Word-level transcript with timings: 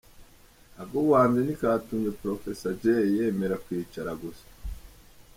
Ak'ubuhanzi 0.81 1.39
ntikatumye 1.43 2.09
Professor 2.21 2.73
Jay 2.81 3.03
yemera 3.15 3.55
kwicara 3.65 4.11
gusa. 4.21 4.45